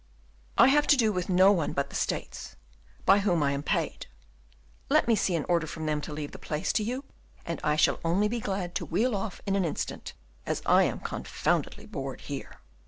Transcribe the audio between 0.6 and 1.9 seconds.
have to do with no one